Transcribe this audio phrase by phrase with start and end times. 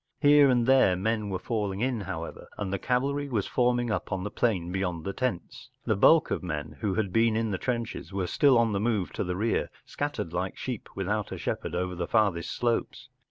[0.19, 4.23] Here and there men were falling in, however, and the cavalry was forming up on
[4.23, 5.69] the plain beyond the terns.
[5.85, 9.13] The bulk of men who had been in the trenches were still on the move
[9.13, 13.09] to the rear, scattered like sheep without a shepherd over the farther slopes.